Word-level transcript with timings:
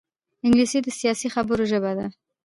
انګلیسي 0.45 0.79
د 0.83 0.87
سیاسي 0.99 1.27
خبرو 1.35 1.63
ژبه 1.71 1.91
ده 1.97 2.05